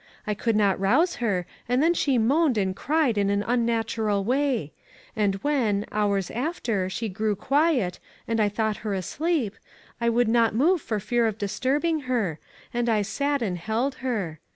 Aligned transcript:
I 0.25 0.33
could 0.33 0.55
not 0.55 0.79
rouse 0.79 1.17
her, 1.17 1.45
and 1.69 1.83
then 1.83 1.93
she 1.93 2.17
moaned 2.17 2.57
and 2.57 2.75
cried 2.75 3.19
in 3.19 3.29
an 3.29 3.43
unnatural 3.45 4.23
way; 4.23 4.71
and 5.15 5.35
when, 5.43 5.85
hours 5.91 6.31
after, 6.31 6.89
she 6.89 7.07
grew 7.07 7.35
quiet, 7.35 7.99
and 8.27 8.39
I 8.39 8.49
thought. 8.49 8.77
her 8.77 8.95
asleep, 8.95 9.55
I 10.03 10.09
would 10.09 10.27
not 10.27 10.55
move 10.55 10.81
for 10.81 10.99
fear 10.99 11.27
of 11.27 11.37
disturbing 11.37 11.99
her, 12.09 12.39
and 12.73 12.89
I 12.89 13.03
sat 13.03 13.43
and 13.43 13.59
held 13.59 13.93
her. 14.01 14.39